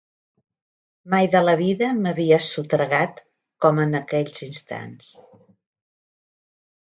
[1.13, 3.21] Mai de la vida m'havia sotregat
[3.67, 5.11] com en aquells instants.